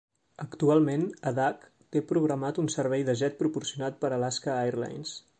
[0.43, 5.13] Actualment Adak té programat un servei de jet proporcionat per Alaska Airlines.